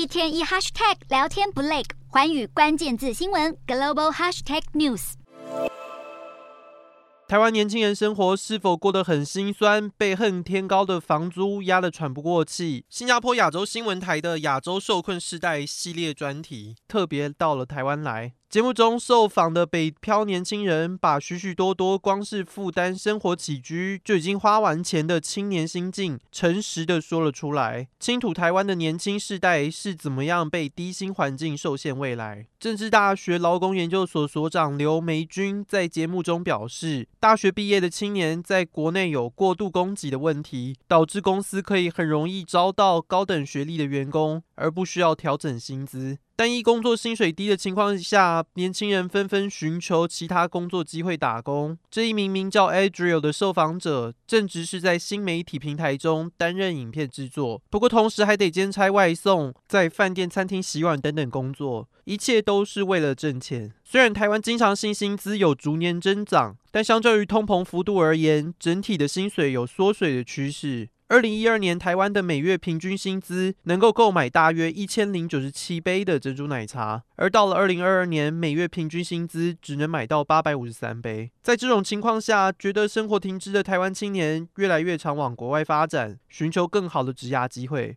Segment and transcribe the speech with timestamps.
[0.00, 5.12] 一天一 hashtag 聊天不累，环宇关键字新闻 global hashtag news。
[7.28, 9.90] 台湾年轻人生活是否过得很心酸？
[9.98, 12.86] 被恨天高的房租压得喘不过气。
[12.88, 18.32] 新加坡亚洲新闻台的亚洲受困世代系列专题，特别到了台湾来。
[18.50, 27.86] 节目中受访的北漂年轻人，把许许多多光是负担生活起居就已经花完钱的青年心境，诚实的说了出来。
[28.00, 32.48] 倾吐台湾的年轻世代是怎么样被低薪环境受限未来。
[32.58, 46.18] 政治大学劳工研究所所长刘梅君在节目中表示，大学毕业的青年在国内有过度供给的问题，导致公司可以很容易招到高等学历的员工，而不需要调整薪资。
[46.40, 51.76] 单一工作薪水低的情况下，年轻人纷纷寻求其他工作机会打工。
[51.90, 63.74] 这一名名叫 Adriel 的受访者，正值是在新媒体平台中担任影片制作，不过同时还得兼差外送，在饭店、餐厅洗碗等等工作，一切都是为了挣钱。
[63.84, 70.88] 虽然台湾经常性薪资有逐年增长，但相较于通膨幅度而言，整体的薪水有缩水的趋势。
[71.10, 81.28] 二零一二年，台湾的每月平均薪资能够购买大约一千零九十七杯的珍珠奶茶，而到了二零二二年，每月平均薪资只能买到八百五十三杯。
[81.42, 87.96] 在这种情况下，觉得生活停滞的台湾青年越来越常往国外发展，寻求更好的职涯机会。